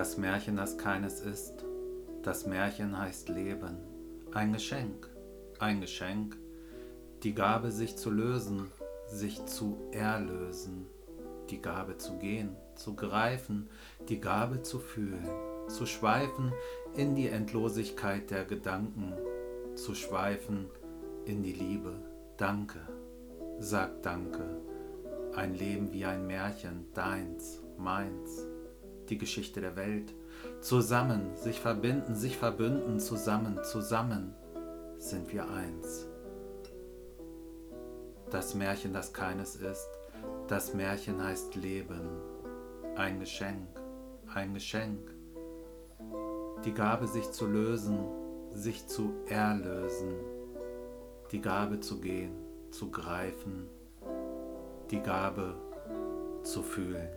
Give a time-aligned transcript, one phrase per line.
[0.00, 1.62] Das Märchen, das keines ist,
[2.22, 3.76] das Märchen heißt Leben.
[4.32, 5.10] Ein Geschenk,
[5.58, 6.38] ein Geschenk,
[7.22, 8.68] die Gabe sich zu lösen,
[9.08, 10.86] sich zu erlösen,
[11.50, 13.68] die Gabe zu gehen, zu greifen,
[14.08, 15.28] die Gabe zu fühlen,
[15.68, 16.50] zu schweifen
[16.96, 19.12] in die Endlosigkeit der Gedanken,
[19.74, 20.70] zu schweifen
[21.26, 21.92] in die Liebe.
[22.38, 22.80] Danke,
[23.58, 24.62] sag Danke,
[25.34, 28.46] ein Leben wie ein Märchen, deins, meins,
[29.10, 30.14] die Geschichte der Welt.
[30.60, 34.34] Zusammen, sich verbinden, sich verbünden, zusammen, zusammen
[34.98, 36.06] sind wir eins.
[38.30, 39.88] Das Märchen, das keines ist,
[40.48, 42.08] das Märchen heißt Leben,
[42.96, 43.68] ein Geschenk,
[44.32, 45.14] ein Geschenk.
[46.64, 47.98] Die Gabe, sich zu lösen,
[48.50, 50.14] sich zu erlösen,
[51.32, 52.32] die Gabe zu gehen,
[52.70, 53.68] zu greifen,
[54.90, 55.54] die Gabe
[56.42, 57.08] zu fühlen.